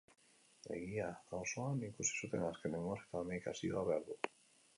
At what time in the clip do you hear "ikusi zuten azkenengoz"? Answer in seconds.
1.89-2.97